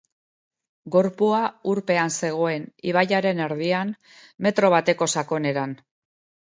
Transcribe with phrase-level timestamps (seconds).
[0.95, 1.41] Gorpua
[1.73, 3.95] urpean zegoen, ibaiaren erdian,
[4.49, 5.81] metro bateko sakoneran.